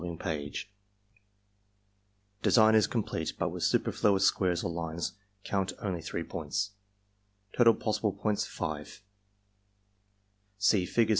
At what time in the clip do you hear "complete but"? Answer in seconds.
2.87-3.49